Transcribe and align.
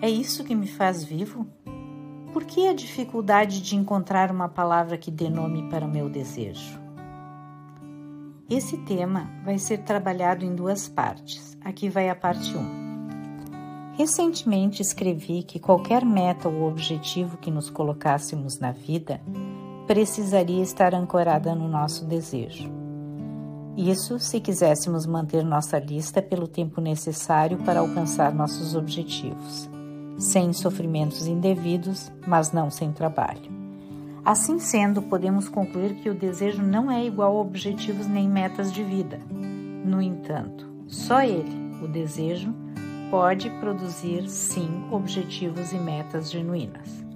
É 0.00 0.08
isso 0.08 0.44
que 0.44 0.54
me 0.54 0.68
faz 0.68 1.02
vivo? 1.02 1.44
Por 2.32 2.44
que 2.44 2.68
a 2.68 2.72
dificuldade 2.72 3.60
de 3.60 3.74
encontrar 3.74 4.30
uma 4.30 4.48
palavra 4.48 4.96
que 4.96 5.10
dê 5.10 5.28
nome 5.28 5.68
para 5.68 5.84
o 5.84 5.90
meu 5.90 6.08
desejo? 6.08 6.78
Esse 8.48 8.76
tema 8.78 9.28
vai 9.44 9.58
ser 9.58 9.78
trabalhado 9.78 10.44
em 10.44 10.54
duas 10.54 10.88
partes. 10.88 11.58
Aqui 11.64 11.88
vai 11.88 12.08
a 12.08 12.14
parte 12.14 12.56
1. 12.56 13.96
Recentemente 13.96 14.82
escrevi 14.82 15.42
que 15.42 15.58
qualquer 15.58 16.04
meta 16.04 16.48
ou 16.48 16.68
objetivo 16.68 17.36
que 17.36 17.50
nos 17.50 17.68
colocássemos 17.68 18.60
na 18.60 18.70
vida 18.70 19.20
precisaria 19.88 20.62
estar 20.62 20.94
ancorada 20.94 21.56
no 21.56 21.66
nosso 21.66 22.04
desejo. 22.04 22.70
Isso 23.76 24.20
se 24.20 24.40
quiséssemos 24.40 25.06
manter 25.06 25.44
nossa 25.44 25.76
lista 25.80 26.22
pelo 26.22 26.46
tempo 26.46 26.80
necessário 26.80 27.58
para 27.58 27.80
alcançar 27.80 28.32
nossos 28.32 28.76
objetivos 28.76 29.68
sem 30.18 30.52
sofrimentos 30.52 31.26
indevidos, 31.26 32.10
mas 32.26 32.52
não 32.52 32.70
sem 32.70 32.92
trabalho. 32.92 33.50
Assim 34.24 34.58
sendo, 34.58 35.00
podemos 35.00 35.48
concluir 35.48 35.94
que 35.94 36.10
o 36.10 36.14
desejo 36.14 36.62
não 36.62 36.90
é 36.90 37.04
igual 37.04 37.36
a 37.36 37.40
objetivos 37.40 38.06
nem 38.06 38.28
metas 38.28 38.72
de 38.72 38.82
vida. 38.82 39.18
No 39.84 40.02
entanto, 40.02 40.66
só 40.86 41.22
ele, 41.22 41.56
o 41.82 41.88
desejo, 41.88 42.52
pode 43.10 43.48
produzir 43.60 44.28
sim 44.28 44.68
objetivos 44.90 45.72
e 45.72 45.78
metas 45.78 46.30
genuínas. 46.30 47.08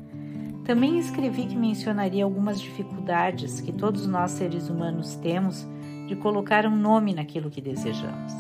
Também 0.65 0.99
escrevi 0.99 1.47
que 1.47 1.57
mencionaria 1.57 2.25
algumas 2.25 2.61
dificuldades 2.61 3.61
que 3.61 3.73
todos 3.73 4.07
nós 4.07 4.31
seres 4.31 4.71
humanos 4.71 5.17
temos 5.17 5.67
de 6.07 6.15
colocar 6.17 6.65
um 6.67 6.77
nome 6.77 7.13
naquilo 7.13 7.51
que 7.51 7.61
desejamos. 7.61 8.33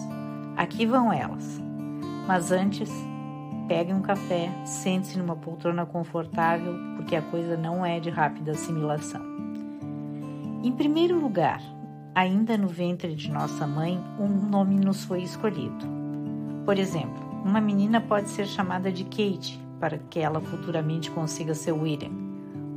Aqui 0.57 0.87
vão 0.87 1.13
elas. 1.13 1.61
Mas 2.27 2.53
antes, 2.53 2.89
pegue 3.69 3.93
um 3.93 4.03
café, 4.03 4.51
sente-se 4.65 5.19
numa 5.19 5.37
poltrona 5.37 5.87
confortável, 5.87 6.75
porque 6.97 7.17
a 7.17 7.23
coisa 7.23 7.57
não 7.57 7.85
é 7.85 8.01
de 8.01 8.11
rápida 8.11 8.53
assimilação. 8.53 9.23
Em 10.63 10.73
primeiro 10.73 11.19
lugar, 11.19 11.61
ainda 12.15 12.57
no 12.57 12.69
ventre 12.69 13.15
de 13.15 13.31
nossa 13.31 13.67
mãe, 13.67 13.99
um 14.19 14.29
nome 14.29 14.77
nos 14.77 15.05
foi 15.05 15.23
escolhido. 15.23 15.87
Por 16.65 16.79
exemplo, 16.79 17.23
uma 17.45 17.61
menina 17.61 18.01
pode 18.01 18.31
ser 18.31 18.47
chamada 18.47 18.93
de 18.93 19.05
Kate, 19.05 19.61
para 19.81 19.99
que 19.99 20.21
ela 20.21 20.41
futuramente 20.41 21.11
consiga 21.11 21.55
ser 21.55 21.73
William, 21.73 22.13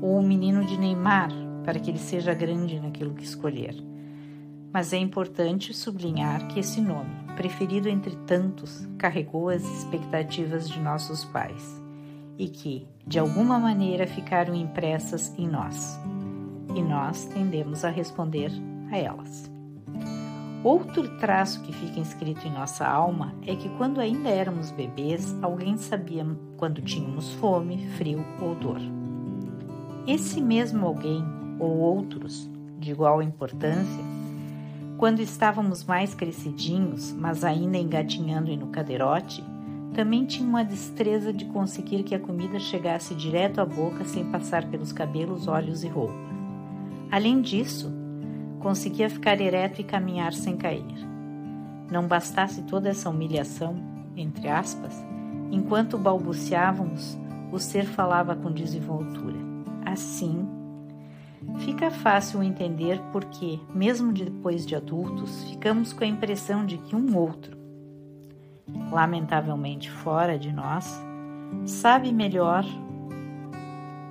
ou 0.02 0.20
um 0.20 0.28
menino 0.28 0.66
de 0.66 0.78
Neymar, 0.78 1.30
para 1.64 1.80
que 1.80 1.92
ele 1.92 2.00
seja 2.00 2.34
grande 2.34 2.80
naquilo 2.80 3.14
que 3.14 3.24
escolher. 3.24 3.76
Mas 4.74 4.94
é 4.94 4.98
importante 4.98 5.74
sublinhar 5.74 6.48
que 6.48 6.60
esse 6.60 6.82
nome, 6.82 7.10
preferido 7.36 7.88
entre 7.88 8.16
tantos, 8.26 8.88
carregou 8.98 9.50
as 9.50 9.64
expectativas 9.64 10.70
de 10.70 10.80
nossos 10.80 11.24
pais 11.26 11.82
e 12.38 12.48
que, 12.48 12.88
de 13.06 13.20
alguma 13.20 13.58
maneira, 13.58 14.06
ficaram 14.06 14.54
impressas 14.54 15.34
em 15.38 15.48
nós. 15.48 16.00
E 16.76 16.82
nós 16.82 17.26
tendemos 17.26 17.86
a 17.86 17.90
responder 17.90 18.52
a 18.92 18.98
elas. 18.98 19.50
Outro 20.66 21.08
traço 21.20 21.62
que 21.62 21.72
fica 21.72 22.00
inscrito 22.00 22.48
em 22.48 22.52
nossa 22.52 22.88
alma 22.88 23.36
é 23.46 23.56
que 23.56 23.70
quando 23.78 24.02
ainda 24.02 24.30
éramos 24.30 24.72
bebês, 24.72 25.36
alguém 25.42 25.78
sabia 25.78 26.26
quando 26.58 26.82
tínhamos 26.82 27.32
fome, 27.34 27.88
frio 27.90 28.26
ou 28.42 28.56
dor. 28.56 28.82
Esse 30.08 30.42
mesmo 30.42 30.88
alguém, 30.88 31.24
ou 31.60 31.78
outros, 31.78 32.50
de 32.80 32.92
igual 32.92 33.22
importância, 33.22 34.04
quando 34.98 35.20
estávamos 35.20 35.84
mais 35.84 36.14
crescidinhos, 36.14 37.12
mas 37.12 37.44
ainda 37.44 37.78
engatinhando 37.78 38.50
e 38.50 38.56
no 38.56 38.68
cadeirote, 38.68 39.44
também 39.94 40.26
tinha 40.26 40.48
uma 40.48 40.64
destreza 40.64 41.34
de 41.34 41.46
conseguir 41.46 42.04
que 42.04 42.16
a 42.16 42.20
comida 42.20 42.60
chegasse 42.60 43.14
direto 43.14 43.60
à 43.60 43.66
boca 43.66 44.06
sem 44.06 44.26
passar 44.26 44.66
pelos 44.70 44.92
cabelos, 44.92 45.48
olhos 45.48 45.84
e 45.84 45.88
roupas. 45.88 46.16
Além 47.12 47.42
disso, 47.42 47.94
conseguia 48.60 49.10
ficar 49.10 49.40
ereto 49.40 49.80
e 49.80 49.84
caminhar 49.84 50.34
sem 50.34 50.58
cair. 50.58 50.96
Não 51.92 52.08
bastasse 52.08 52.64
toda 52.64 52.90
essa 52.90 53.10
humilhação, 53.10 53.76
entre 54.18 54.48
aspas, 54.48 54.96
enquanto 55.52 55.98
balbuciávamos, 55.98 57.18
o 57.52 57.60
ser 57.60 57.86
falava 57.86 58.36
com 58.36 58.52
desenvoltura. 58.52 59.38
Assim, 59.86 60.48
Fica 61.76 61.92
fácil 61.92 62.42
entender 62.42 63.02
porque, 63.12 63.60
mesmo 63.74 64.14
depois 64.14 64.66
de 64.66 64.78
adultos, 64.78 65.44
ficamos 65.44 65.92
com 65.92 66.06
a 66.06 66.08
impressão 66.08 66.66
de 66.66 66.78
que 66.78 66.96
um 66.96 67.18
outro, 67.18 67.58
lamentavelmente 68.90 69.92
fora 69.92 70.40
de 70.40 70.54
nós, 70.54 70.98
sabe 71.66 72.14
melhor 72.14 72.64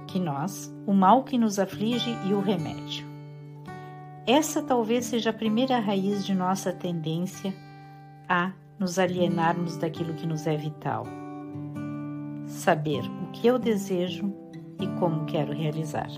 que 0.06 0.20
nós 0.20 0.70
o 0.86 0.92
mal 0.92 1.24
que 1.24 1.38
nos 1.38 1.58
aflige 1.58 2.14
e 2.28 2.34
o 2.34 2.40
remédio. 2.42 3.06
Essa 4.26 4.62
talvez 4.62 5.06
seja 5.06 5.30
a 5.30 5.32
primeira 5.32 5.80
raiz 5.80 6.22
de 6.22 6.34
nossa 6.34 6.70
tendência 6.70 7.54
a 8.28 8.52
nos 8.78 8.98
alienarmos 8.98 9.78
daquilo 9.78 10.12
que 10.12 10.26
nos 10.26 10.46
é 10.46 10.54
vital. 10.54 11.06
Saber 12.44 13.00
o 13.22 13.30
que 13.32 13.46
eu 13.46 13.58
desejo 13.58 14.30
e 14.78 14.86
como 14.98 15.24
quero 15.24 15.54
realizar. 15.54 16.10